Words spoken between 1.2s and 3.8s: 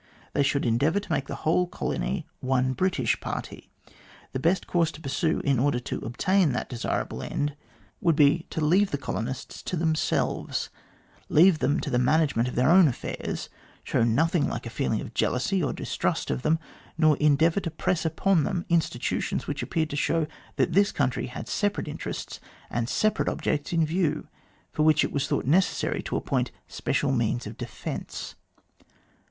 the whole colony one British party.